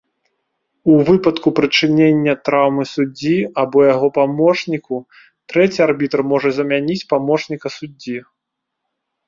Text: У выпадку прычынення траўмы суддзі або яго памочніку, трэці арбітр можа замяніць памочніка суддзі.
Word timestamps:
У 0.93 0.93
выпадку 1.09 1.47
прычынення 1.59 2.33
траўмы 2.49 2.83
суддзі 2.93 3.35
або 3.65 3.79
яго 3.93 4.07
памочніку, 4.17 4.95
трэці 5.53 5.79
арбітр 5.89 6.19
можа 6.35 6.49
замяніць 6.59 6.99
памочніка 7.15 7.67
суддзі. 7.79 8.17